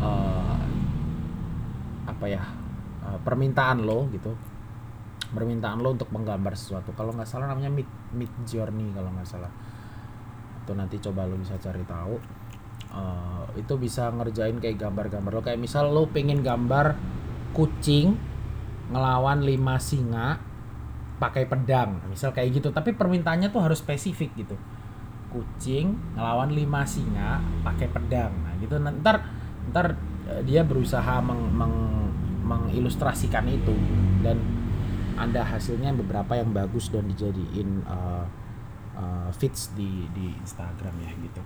uh, 0.00 0.43
apa 2.24 2.32
ya 2.32 2.40
uh, 3.04 3.20
permintaan 3.20 3.84
lo 3.84 4.08
gitu. 4.08 4.32
Permintaan 5.28 5.84
lo 5.84 5.92
untuk 5.92 6.08
menggambar 6.08 6.56
sesuatu. 6.56 6.96
Kalau 6.96 7.12
nggak 7.12 7.28
salah 7.28 7.52
namanya 7.52 7.68
mid 7.68 7.84
mid 8.16 8.32
journey 8.48 8.88
kalau 8.96 9.12
nggak 9.12 9.28
salah. 9.28 9.52
Itu 10.64 10.72
nanti 10.72 10.96
coba 11.04 11.28
lo 11.28 11.36
bisa 11.36 11.60
cari 11.60 11.84
tahu. 11.84 12.16
Uh, 12.88 13.44
itu 13.60 13.76
bisa 13.76 14.08
ngerjain 14.08 14.56
kayak 14.56 14.80
gambar-gambar 14.80 15.36
lo. 15.36 15.42
Kayak 15.44 15.60
misal 15.60 15.92
lo 15.92 16.08
pengen 16.08 16.40
gambar 16.40 16.96
kucing 17.52 18.16
ngelawan 18.88 19.44
lima 19.44 19.76
singa 19.76 20.40
pakai 21.20 21.44
pedang. 21.44 22.08
Misal 22.08 22.32
kayak 22.32 22.56
gitu. 22.56 22.72
Tapi 22.72 22.96
permintaannya 22.96 23.52
tuh 23.52 23.60
harus 23.60 23.84
spesifik 23.84 24.32
gitu. 24.32 24.56
Kucing 25.28 26.16
ngelawan 26.16 26.56
lima 26.56 26.88
singa 26.88 27.44
pakai 27.60 27.92
pedang. 27.92 28.32
Nah 28.32 28.56
gitu. 28.64 28.80
Ntar 28.80 29.20
ntar 29.74 29.98
eh, 30.30 30.40
dia 30.46 30.62
berusaha 30.62 31.18
meng, 31.24 31.50
meng, 31.50 31.74
mengilustrasikan 32.44 33.48
itu 33.48 33.72
dan 34.20 34.38
ada 35.16 35.46
hasilnya 35.46 35.94
beberapa 35.96 36.36
yang 36.36 36.52
bagus 36.52 36.92
dan 36.92 37.08
dijadiin 37.08 37.86
uh, 37.88 38.26
uh, 38.98 39.30
feeds 39.32 39.72
di 39.72 40.06
di 40.12 40.34
Instagram 40.42 40.94
ya 41.00 41.10
gitu 41.16 41.42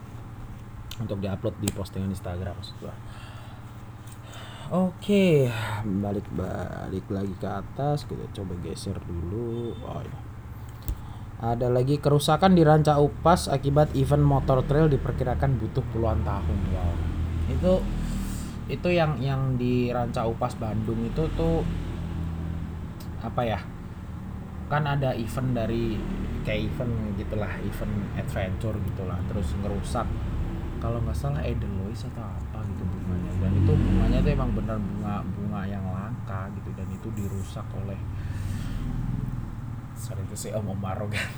untuk 0.98 1.22
diupload 1.22 1.54
di 1.62 1.68
postingan 1.70 2.10
Instagram. 2.10 2.58
Oke, 4.68 5.48
balik 5.80 6.28
balik 6.36 7.06
lagi 7.08 7.34
ke 7.40 7.48
atas, 7.48 8.04
kita 8.04 8.28
coba 8.36 8.52
geser 8.60 9.00
dulu. 9.00 9.72
Oh 9.80 10.02
ya. 10.04 10.16
Ada 11.38 11.70
lagi 11.70 12.02
kerusakan 12.02 12.52
di 12.58 12.66
ranca 12.66 12.98
upas 12.98 13.46
akibat 13.46 13.94
event 13.94 14.26
motor 14.26 14.60
trail 14.66 14.90
diperkirakan 14.90 15.56
butuh 15.56 15.86
puluhan 15.94 16.20
tahun. 16.26 16.58
Wow. 16.74 16.94
Itu 17.48 17.72
itu 18.68 18.88
yang 18.92 19.16
yang 19.18 19.56
di 19.56 19.88
ranca 19.88 20.28
upas 20.28 20.54
Bandung 20.60 21.00
itu 21.08 21.24
tuh 21.34 21.64
apa 23.24 23.42
ya? 23.42 23.60
Kan 24.68 24.84
ada 24.84 25.16
event 25.16 25.56
dari 25.56 25.96
kayak 26.44 26.72
event 26.72 26.94
gitulah, 27.16 27.50
event 27.64 27.94
adventure 28.14 28.76
gitulah, 28.76 29.18
terus 29.28 29.56
ngerusak 29.58 30.06
kalau 30.78 31.02
nggak 31.02 31.14
salah 31.14 31.42
Edelweiss 31.42 32.06
atau 32.06 32.22
apa 32.22 32.62
gitu 32.70 32.86
bunganya 32.86 33.32
dan 33.42 33.52
itu 33.58 33.72
bunganya 33.74 34.18
itu 34.22 34.30
emang 34.30 34.50
benar 34.54 34.78
bunga 34.78 35.14
bunga 35.34 35.60
yang 35.66 35.84
langka 35.90 36.46
gitu 36.54 36.70
dan 36.78 36.86
itu 36.90 37.08
dirusak 37.18 37.66
oleh 37.74 37.98
sorry 39.98 40.22
itu 40.22 40.36
si 40.38 40.48
Om 40.54 40.70
Omaro 40.78 41.10
kan 41.10 41.28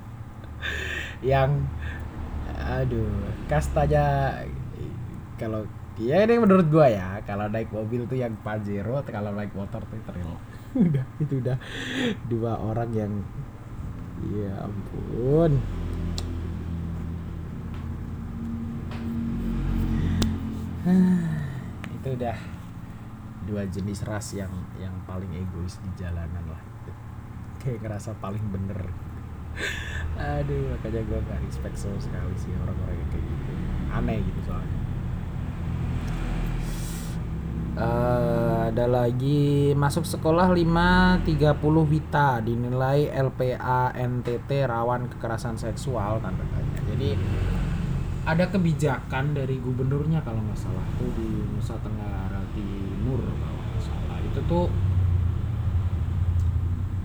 yang 1.34 1.66
aduh 2.54 3.10
kastanya 3.50 4.38
kalau 5.34 5.66
ya 6.00 6.24
ini 6.24 6.40
menurut 6.40 6.66
gua 6.72 6.88
ya 6.88 7.20
kalau 7.28 7.44
naik 7.52 7.68
mobil 7.68 8.08
tuh 8.08 8.16
yang 8.16 8.32
Pajero 8.40 9.04
kalau 9.04 9.36
naik 9.36 9.52
motor 9.52 9.84
tuh 9.84 10.00
trail 10.08 10.32
udah 10.88 11.04
itu 11.20 11.44
udah 11.44 11.60
dua 12.30 12.56
orang 12.56 12.90
yang 12.96 13.12
ya 14.28 14.52
ampun. 14.64 15.56
Itu 22.00 22.08
udah 22.16 22.36
dua 23.48 23.64
jenis 23.68 24.04
ras 24.04 24.32
yang 24.36 24.52
yang 24.76 24.92
paling 25.08 25.28
egois 25.32 25.80
di 25.80 25.90
jalanan 25.96 26.44
lah. 26.48 26.62
Kayak 27.60 27.84
ngerasa 27.84 28.16
paling 28.20 28.44
bener. 28.52 28.88
Aduh 30.40 30.76
makanya 30.76 31.00
gue 31.04 31.18
gak 31.26 31.40
respect 31.44 31.76
sama 31.76 31.98
sekali 32.00 32.32
sih 32.36 32.52
orang-orang 32.56 32.96
yang 32.96 33.10
kayak 33.12 33.24
gitu. 33.24 33.52
Aneh 33.90 34.18
gitu 34.24 34.40
soalnya 34.48 34.79
Uh, 37.70 38.66
ada 38.66 38.90
lagi 38.90 39.70
masuk 39.78 40.02
sekolah 40.02 40.50
530 40.50 41.22
Wita 41.86 42.42
dinilai 42.42 43.06
LPA 43.14 43.94
NTT 43.94 44.66
rawan 44.66 45.06
kekerasan 45.06 45.54
seksual 45.54 46.18
tanda 46.18 46.42
tanya. 46.50 46.82
Jadi 46.90 47.14
ada 48.26 48.44
kebijakan 48.50 49.38
dari 49.38 49.62
gubernurnya 49.62 50.18
kalau 50.26 50.42
nggak 50.42 50.58
salah 50.58 50.82
tuh 50.98 51.14
di 51.14 51.46
Nusa 51.54 51.78
Tenggara 51.78 52.42
Timur 52.58 53.22
kalau 53.22 53.62
nggak 53.62 53.82
salah. 53.86 54.18
Itu 54.18 54.40
tuh 54.50 54.66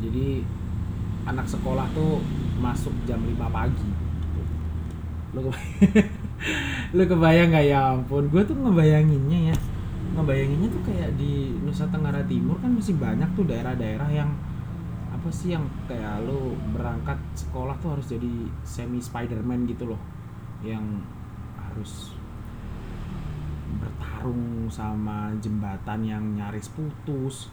jadi 0.01 0.41
anak 1.29 1.45
sekolah 1.45 1.86
tuh 1.93 2.25
masuk 2.57 2.93
jam 3.05 3.22
5 3.22 3.38
pagi. 3.53 3.89
Lu 5.34 5.45
kebayang, 5.45 6.10
lu 6.98 7.03
kebayang 7.05 7.48
nggak? 7.53 7.65
Ya 7.69 7.93
ampun 7.93 8.33
gue 8.33 8.42
tuh 8.42 8.57
ngebayanginnya 8.57 9.53
ya 9.53 9.57
ngebayanginnya 10.15 10.71
tuh 10.71 10.83
kayak 10.87 11.11
di 11.19 11.59
Nusa 11.59 11.91
Tenggara 11.91 12.23
Timur 12.23 12.55
kan 12.63 12.71
masih 12.71 12.95
banyak 12.95 13.27
tuh 13.35 13.43
daerah-daerah 13.43 14.07
yang 14.07 14.31
apa 15.11 15.27
sih 15.27 15.51
yang 15.51 15.67
kayak 15.91 16.23
lu 16.23 16.55
berangkat 16.71 17.19
sekolah 17.35 17.75
tuh 17.83 17.99
harus 17.99 18.07
jadi 18.07 18.47
semi 18.63 19.03
Spiderman 19.03 19.67
gitu 19.67 19.91
loh. 19.91 20.01
Yang 20.63 21.03
harus 21.59 22.15
bertarung 23.75 24.71
sama 24.71 25.35
jembatan 25.43 26.07
yang 26.07 26.23
nyaris 26.39 26.71
putus 26.71 27.51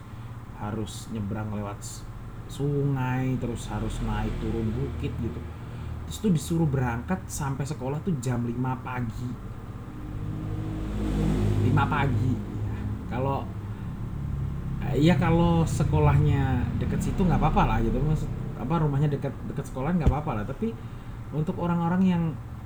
harus 0.63 1.11
nyebrang 1.11 1.51
lewat 1.51 1.83
sungai 2.47 3.35
terus 3.43 3.67
harus 3.67 3.99
naik 4.07 4.31
turun 4.39 4.71
bukit 4.71 5.11
gitu. 5.19 5.41
Terus 6.07 6.19
tuh 6.23 6.31
disuruh 6.31 6.69
berangkat 6.71 7.27
sampai 7.27 7.67
sekolah 7.67 7.99
tuh 8.07 8.15
jam 8.23 8.47
5 8.47 8.55
pagi. 8.87 9.31
5 11.67 11.75
pagi 11.89 12.42
kalau 13.13 13.45
ya 14.97 15.15
kalau 15.21 15.69
sekolahnya 15.69 16.65
deket 16.81 17.13
situ 17.13 17.21
nggak 17.21 17.37
apa-apa 17.37 17.63
lah 17.69 17.79
gitu. 17.85 18.01
Maksud 18.01 18.31
apa 18.57 18.81
rumahnya 18.81 19.13
dekat 19.13 19.37
dekat 19.53 19.69
sekolah 19.69 19.93
nggak 20.01 20.09
apa-apa 20.09 20.41
lah. 20.41 20.45
Tapi 20.49 20.73
untuk 21.37 21.61
orang-orang 21.61 22.03
yang 22.03 22.23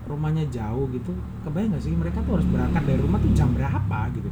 rumahnya 0.06 0.46
jauh 0.54 0.86
gitu 0.94 1.10
kebayang 1.42 1.74
gak 1.74 1.82
sih 1.82 1.90
mereka 1.90 2.22
tuh 2.22 2.38
harus 2.38 2.46
berangkat 2.46 2.78
dari 2.86 3.02
rumah 3.02 3.18
tuh 3.18 3.34
jam 3.34 3.50
berapa 3.50 3.98
gitu? 4.14 4.30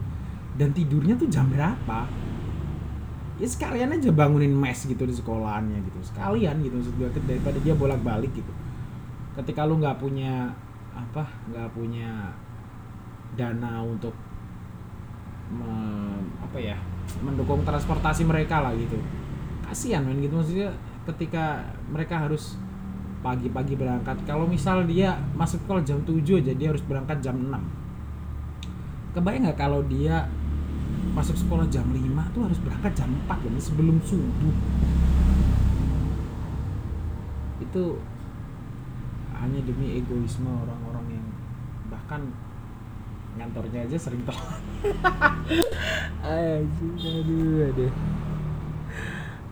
Dan 0.54 0.70
tidurnya 0.70 1.18
tuh 1.18 1.26
jam 1.26 1.50
berapa? 1.50 2.06
Ya 3.42 3.48
sekalian 3.50 3.90
aja 3.90 4.14
bangunin 4.14 4.54
mes 4.54 4.86
gitu 4.86 5.02
di 5.02 5.10
sekolahannya 5.10 5.82
gitu 5.90 5.98
sekalian 6.14 6.62
gitu. 6.62 6.78
Maksud 6.78 6.94
gue 6.94 7.10
daripada 7.26 7.58
dia 7.58 7.74
bolak 7.74 7.98
balik 8.06 8.30
gitu. 8.30 8.54
Ketika 9.34 9.66
lu 9.66 9.82
nggak 9.82 9.98
punya 9.98 10.54
apa 10.94 11.26
nggak 11.50 11.74
punya 11.74 12.30
dana 13.34 13.82
untuk 13.82 14.14
me, 15.54 15.72
apa 16.42 16.58
ya 16.58 16.76
mendukung 17.22 17.62
transportasi 17.62 18.26
mereka 18.26 18.58
lah 18.60 18.74
gitu. 18.74 18.98
Kasihan 19.62 20.02
men 20.02 20.18
gitu. 20.18 20.34
Maksudnya 20.34 20.74
ketika 21.14 21.62
mereka 21.88 22.26
harus 22.26 22.58
pagi-pagi 23.22 23.78
berangkat. 23.78 24.20
Kalau 24.26 24.44
misal 24.44 24.84
dia 24.84 25.16
masuk 25.38 25.62
sekolah 25.64 25.80
jam 25.86 26.02
7 26.02 26.20
aja 26.44 26.52
dia 26.52 26.68
harus 26.74 26.84
berangkat 26.84 27.24
jam 27.24 27.38
6 27.38 27.84
kebayang 29.14 29.46
nggak 29.46 29.58
kalau 29.58 29.80
dia 29.86 30.26
masuk 31.14 31.38
sekolah 31.38 31.70
jam 31.70 31.86
5 31.86 32.02
tuh 32.34 32.42
harus 32.50 32.58
berangkat 32.58 32.92
jam 32.98 33.06
4 33.30 33.46
jadi 33.46 33.60
sebelum 33.62 34.02
subuh? 34.02 34.54
Itu 37.62 38.02
hanya 39.38 39.62
demi 39.62 40.02
egoisme 40.02 40.50
orang-orang 40.50 41.22
yang 41.22 41.26
bahkan 41.86 42.34
ngantornya 43.34 43.86
aja 43.86 43.98
sering 43.98 44.22
telat 44.22 44.62
aduh 46.24 46.94
aduh 46.98 47.58
aduh 47.70 47.92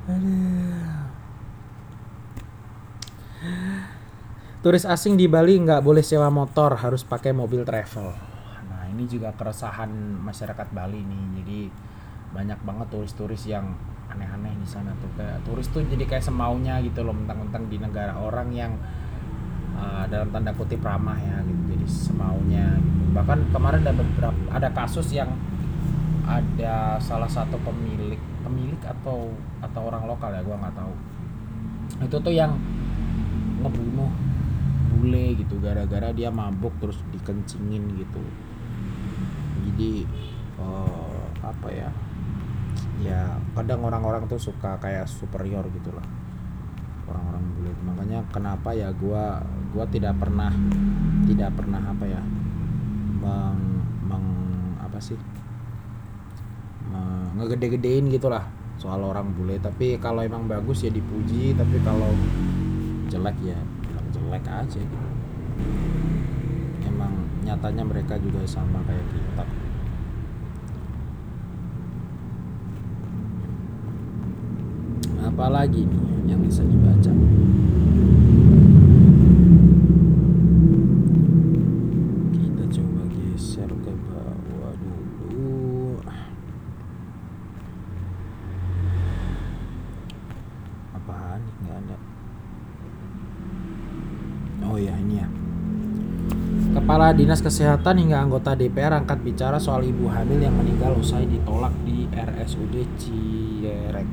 aduh 0.09 1.03
Turis 4.62 4.87
asing 4.87 5.18
di 5.18 5.27
Bali 5.27 5.59
nggak 5.59 5.83
boleh 5.83 6.07
sewa 6.07 6.31
motor, 6.31 6.79
harus 6.79 7.03
pakai 7.03 7.35
mobil 7.35 7.66
travel. 7.66 8.14
Nah 8.71 8.87
ini 8.87 9.11
juga 9.11 9.35
keresahan 9.35 9.90
masyarakat 10.23 10.71
Bali 10.71 11.03
nih. 11.03 11.42
Jadi 11.42 11.61
banyak 12.31 12.62
banget 12.62 12.87
turis-turis 12.95 13.51
yang 13.51 13.75
aneh-aneh 14.07 14.55
di 14.55 14.68
sana 14.68 14.95
tuh 15.03 15.11
kayak 15.18 15.42
turis 15.42 15.66
tuh 15.73 15.83
jadi 15.83 16.05
kayak 16.07 16.23
semaunya 16.23 16.79
gitu 16.85 17.03
loh 17.03 17.16
mentang-mentang 17.16 17.66
di 17.66 17.83
negara 17.83 18.14
orang 18.14 18.55
yang 18.55 18.73
uh, 19.77 20.05
dalam 20.09 20.29
tanda 20.33 20.53
kutip 20.55 20.81
ramah 20.83 21.17
ya 21.17 21.41
gitu. 21.45 21.63
Jadi 21.77 21.87
semaunya 21.89 22.77
gitu. 22.79 23.05
bahkan 23.13 23.45
kemarin 23.53 23.81
ada 23.85 23.95
beberapa 23.97 24.41
ada 24.53 24.69
kasus 24.73 25.13
yang 25.13 25.31
ada 26.23 26.97
salah 27.03 27.29
satu 27.29 27.59
pemilik 27.61 28.19
pemilik 28.47 28.79
atau 28.81 29.35
atau 29.59 29.81
orang 29.91 30.07
lokal 30.07 30.31
ya 30.33 30.43
gua 30.45 30.57
nggak 30.61 30.77
tahu. 30.77 30.95
Itu 32.07 32.17
tuh 32.23 32.35
yang 32.35 32.57
ngebunuh 33.63 34.11
bule 34.93 35.27
gitu. 35.39 35.59
Gara-gara 35.59 36.15
dia 36.15 36.31
mabuk 36.31 36.73
terus 36.79 36.99
dikencingin 37.11 37.85
gitu. 37.99 38.23
Jadi 39.67 40.07
uh, 40.63 41.27
apa 41.43 41.69
ya 41.71 41.91
ya 43.03 43.35
kadang 43.59 43.83
orang-orang 43.83 44.31
tuh 44.31 44.39
suka 44.39 44.79
kayak 44.79 45.11
superior 45.11 45.67
gitulah 45.75 46.07
orang-orang 47.11 47.45
bule. 47.59 47.73
Makanya 47.83 48.21
kenapa 48.31 48.71
ya 48.73 48.95
gua 48.95 49.43
gua 49.73 49.89
tidak 49.89 50.15
pernah 50.21 50.53
tidak 51.25 51.51
pernah 51.57 51.81
apa 51.81 52.05
ya 52.05 52.23
meng, 53.25 53.81
meng 54.05 54.27
apa 54.85 55.01
sih 55.01 55.17
ngegede-gedein 57.33 58.13
gitulah 58.13 58.45
soal 58.77 59.01
orang 59.03 59.33
bule. 59.33 59.57
Tapi 59.57 59.97
kalau 59.97 60.21
emang 60.21 60.45
bagus 60.45 60.85
ya 60.85 60.93
dipuji 60.93 61.57
tapi 61.57 61.81
kalau 61.81 62.13
jelek 63.09 63.35
ya 63.41 63.57
bilang 63.89 64.09
jelek 64.13 64.45
aja 64.45 64.79
gitu. 64.79 65.09
Emang 66.87 67.25
nyatanya 67.47 67.83
mereka 67.89 68.21
juga 68.21 68.45
sama 68.45 68.85
kayak 68.85 69.07
kita. 69.09 69.45
Apalagi 75.23 75.89
nih 75.89 76.05
yang 76.29 76.45
bisa 76.45 76.61
dibaca 76.67 77.13
kita 82.37 82.65
coba 82.69 83.03
geser 83.11 83.71
ke 83.71 83.93
bawah 84.07 84.75
dulu 84.77 85.99
apaan 90.95 91.41
nih 91.43 91.55
nggak 91.65 91.77
ada 91.81 91.97
oh 94.69 94.79
ya 94.79 94.95
ini 95.01 95.23
ya 95.25 95.29
Dinas 97.12 97.44
Kesehatan 97.44 98.01
hingga 98.01 98.25
anggota 98.25 98.57
DPR 98.57 98.96
angkat 98.96 99.20
bicara 99.20 99.61
soal 99.61 99.85
ibu 99.85 100.09
hamil 100.09 100.40
yang 100.40 100.57
meninggal 100.57 100.96
usai 100.96 101.29
ditolak 101.29 101.72
di 101.85 102.09
RSUD 102.09 102.75
Cierek. 102.96 104.09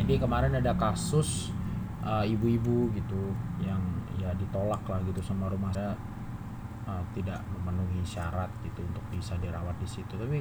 Jadi 0.00 0.14
kemarin 0.16 0.56
ada 0.56 0.72
kasus 0.72 1.52
uh, 2.00 2.24
ibu-ibu 2.24 2.88
gitu 2.96 3.36
yang 3.60 3.80
ya 4.16 4.32
ditolak 4.40 4.80
lah 4.88 5.00
gitu 5.04 5.20
sama 5.20 5.52
rumah 5.52 5.68
saya 5.68 5.92
uh, 6.88 7.04
tidak 7.12 7.44
memenuhi 7.52 8.00
syarat 8.00 8.48
gitu 8.64 8.80
untuk 8.80 9.04
bisa 9.12 9.36
dirawat 9.36 9.76
di 9.76 9.88
situ. 9.88 10.16
Tapi 10.16 10.40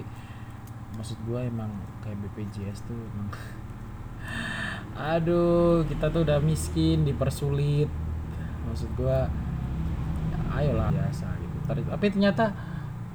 maksud 0.95 1.19
gua 1.27 1.43
emang 1.43 1.71
kayak 1.99 2.23
BPJS 2.23 2.87
tuh 2.87 2.95
emang 2.95 3.27
aduh 5.17 5.83
kita 5.83 6.07
tuh 6.07 6.23
udah 6.23 6.39
miskin 6.39 7.03
dipersulit 7.03 7.91
maksud 8.65 8.89
gua 8.95 9.27
ayolah 10.63 10.89
biasa 10.89 11.28
gitu. 11.39 11.56
Tapi 11.67 12.06
ternyata 12.10 12.46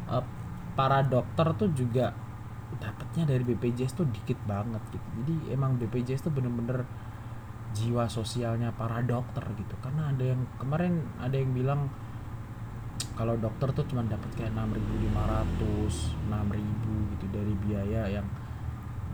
uh, 0.08 0.24
para 0.72 1.04
dokter 1.04 1.46
tuh 1.58 1.68
juga 1.74 2.14
dapatnya 2.80 3.28
dari 3.28 3.42
BPJS 3.44 3.92
tuh 3.98 4.06
dikit 4.08 4.38
banget 4.48 4.80
gitu. 4.90 5.06
Jadi 5.22 5.34
emang 5.52 5.76
BPJS 5.76 6.28
tuh 6.28 6.32
bener-bener 6.32 6.84
jiwa 7.72 8.08
sosialnya 8.08 8.72
para 8.72 9.00
dokter 9.04 9.44
gitu. 9.56 9.74
Karena 9.80 10.12
ada 10.12 10.24
yang 10.24 10.42
kemarin 10.56 11.04
ada 11.20 11.36
yang 11.36 11.52
bilang 11.52 11.92
kalau 13.12 13.36
dokter 13.36 13.68
tuh 13.76 13.84
cuma 13.92 14.00
dapat 14.08 14.30
kayak 14.40 14.56
6.500 14.56 16.32
6.000 16.32 17.12
gitu 17.12 17.26
dari 17.28 17.54
biaya 17.60 18.02
yang 18.08 18.24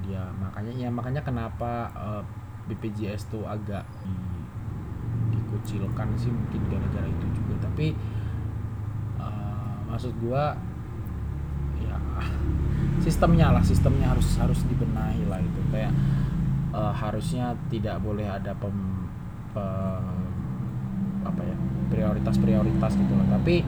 dia 0.07 0.23
makanya 0.39 0.73
ya 0.79 0.89
makanya 0.89 1.23
kenapa 1.27 1.91
uh, 1.99 2.23
BPJS 2.71 3.33
tuh 3.33 3.43
agak 3.49 3.83
di, 4.07 4.15
dikucilkan 5.35 6.15
sih 6.15 6.31
mungkin 6.31 6.63
gara-gara 6.69 7.09
itu 7.09 7.27
juga. 7.35 7.67
Tapi 7.67 7.97
maksud 9.99 10.15
gua 10.23 10.55
ya 11.83 11.99
sistemnya 13.03 13.51
lah 13.51 13.67
sistemnya 13.67 14.15
harus 14.15 14.39
harus 14.39 14.63
dibenahi 14.71 15.27
lah 15.27 15.43
itu. 15.43 15.61
Kayak 15.75 15.91
uh, 16.71 16.95
harusnya 16.95 17.59
tidak 17.67 17.99
boleh 17.99 18.31
ada 18.31 18.55
pem, 18.55 18.79
pem 19.51 20.07
apa 21.27 21.43
ya 21.43 21.57
prioritas 21.91 22.39
prioritas 22.39 22.95
gitu 22.95 23.11
loh. 23.11 23.27
Tapi 23.27 23.67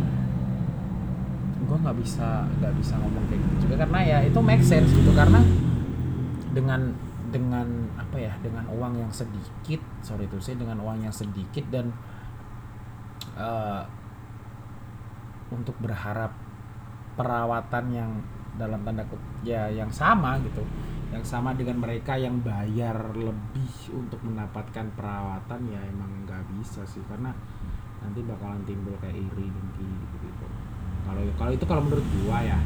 gue 1.66 1.76
nggak 1.82 1.98
bisa 1.98 2.46
nggak 2.62 2.74
bisa 2.78 2.94
ngomong 3.02 3.26
kayak 3.26 3.42
gitu 3.42 3.66
juga 3.66 3.82
karena 3.82 3.98
ya 4.06 4.18
itu 4.22 4.38
make 4.38 4.62
sense 4.62 4.94
gitu. 4.94 5.10
Karena 5.10 5.42
dengan 6.54 6.94
dengan 7.34 7.66
apa 7.98 8.22
ya 8.22 8.38
dengan 8.38 8.70
uang 8.70 9.02
yang 9.02 9.10
sedikit 9.10 9.82
sorry 10.06 10.30
itu 10.30 10.38
sih 10.38 10.54
dengan 10.54 10.78
uang 10.78 11.02
yang 11.02 11.14
sedikit 11.14 11.66
dan 11.74 11.90
uh, 13.34 13.82
untuk 15.50 15.76
berharap 15.82 16.32
perawatan 17.18 17.84
yang 17.92 18.10
dalam 18.56 18.82
tanda 18.82 19.06
kutip 19.06 19.46
ya 19.46 19.70
yang 19.70 19.90
sama 19.90 20.38
gitu. 20.42 20.64
Yang 21.10 21.26
sama 21.26 21.50
dengan 21.58 21.82
mereka 21.82 22.14
yang 22.14 22.38
bayar 22.38 22.94
lebih 23.18 23.74
untuk 23.90 24.22
mendapatkan 24.22 24.86
perawatan 24.94 25.60
ya 25.70 25.80
emang 25.90 26.26
nggak 26.26 26.46
bisa 26.54 26.86
sih. 26.86 27.02
Karena 27.10 27.34
nanti 28.00 28.22
bakalan 28.24 28.62
timbul 28.64 28.96
kayak 29.02 29.18
iri 29.18 29.46
dengki 29.50 29.84
gitu 29.84 30.16
gitu 30.24 30.46
kalau 31.10 31.22
kalau 31.36 31.52
itu 31.52 31.64
kalau 31.66 31.82
menurut 31.82 32.06
gua 32.22 32.38
ya. 32.44 32.58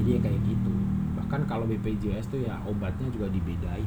Jadi 0.00 0.10
ya 0.16 0.20
kayak 0.24 0.40
gitu. 0.48 0.72
Bahkan 1.20 1.40
kalau 1.44 1.68
BPJS 1.68 2.32
tuh 2.32 2.40
ya 2.40 2.56
obatnya 2.64 3.12
juga 3.12 3.28
dibedain. 3.28 3.84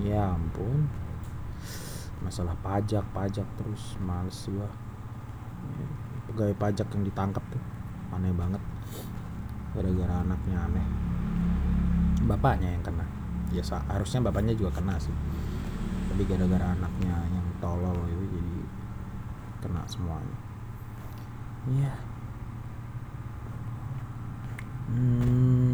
Ya 0.00 0.32
ampun 0.32 0.88
masalah 2.20 2.52
pajak 2.60 3.04
pajak 3.16 3.46
terus 3.56 3.96
males 4.00 4.36
gua. 4.52 4.68
Pegawai 6.30 6.54
pajak 6.56 6.86
yang 6.94 7.02
ditangkap 7.04 7.42
tuh 7.50 7.62
aneh 8.14 8.32
banget. 8.36 8.62
Gara-gara 9.74 10.14
anaknya 10.22 10.58
aneh. 10.68 10.86
Bapaknya 12.28 12.68
yang 12.76 12.84
kena. 12.84 13.06
Ya 13.50 13.64
harusnya 13.90 14.20
bapaknya 14.22 14.54
juga 14.54 14.78
kena 14.78 14.94
sih. 15.00 15.14
Tapi 16.12 16.22
gara-gara 16.28 16.76
anaknya 16.76 17.16
yang 17.32 17.46
tolol 17.58 17.96
itu 18.06 18.24
jadi 18.36 18.56
kena 19.64 19.82
semuanya. 19.88 20.38
Iya. 21.68 21.94
Hmm, 24.90 25.70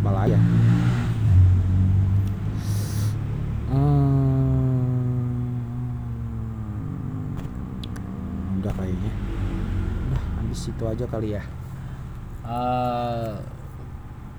apalagi 0.00 0.32
ya 0.32 0.40
situ 10.62 10.84
aja 10.86 11.02
kali 11.10 11.34
ya. 11.34 11.42
Uh, 12.46 13.34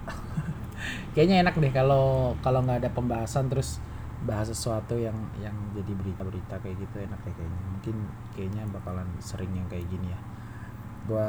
kayaknya 1.16 1.44
enak 1.44 1.56
deh 1.60 1.72
kalau 1.76 2.36
kalau 2.40 2.64
nggak 2.64 2.84
ada 2.84 2.92
pembahasan 2.92 3.52
terus 3.52 3.84
bahas 4.24 4.48
sesuatu 4.48 4.96
yang 4.96 5.16
yang 5.44 5.56
jadi 5.76 5.92
berita-berita 5.92 6.56
kayak 6.64 6.80
gitu 6.80 6.96
enak 7.04 7.20
ya 7.28 7.34
kayaknya. 7.36 7.62
Mungkin 7.76 7.96
kayaknya 8.32 8.64
bakalan 8.72 9.08
sering 9.20 9.52
yang 9.52 9.68
kayak 9.68 9.84
gini 9.92 10.16
ya. 10.16 10.20
Gua 11.04 11.28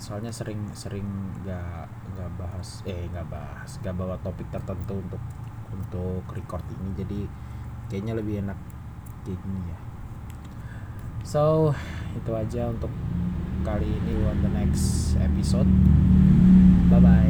soalnya 0.00 0.32
sering 0.32 0.68
sering 0.76 1.04
nggak 1.44 1.88
nggak 2.16 2.30
bahas 2.40 2.80
eh 2.88 3.04
nggak 3.12 3.28
bahas 3.28 3.76
nggak 3.84 3.96
bawa 3.96 4.16
topik 4.24 4.48
tertentu 4.52 5.00
untuk 5.00 5.22
untuk 5.72 6.24
record 6.36 6.64
ini. 6.76 6.90
Jadi 7.00 7.20
kayaknya 7.88 8.12
lebih 8.20 8.44
enak 8.44 8.58
kayak 9.24 9.40
gini 9.40 9.60
ya. 9.72 9.78
So 11.24 11.72
itu 12.16 12.32
aja 12.32 12.72
untuk 12.72 12.90
kali 13.62 13.86
ini 13.86 14.14
on 14.26 14.38
the 14.42 14.50
next 14.52 15.16
episode. 15.20 15.68
Bye 16.90 17.00
bye 17.00 17.29